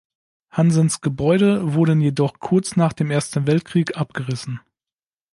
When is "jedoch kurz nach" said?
2.01-2.91